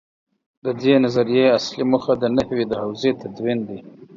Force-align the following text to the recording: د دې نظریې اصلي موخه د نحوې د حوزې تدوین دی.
د 0.63 0.65
دې 0.81 0.93
نظریې 1.03 1.45
اصلي 1.57 1.83
موخه 1.91 2.13
د 2.17 2.23
نحوې 2.35 2.63
د 2.67 2.73
حوزې 2.81 3.11
تدوین 3.21 3.59
دی. 3.67 3.79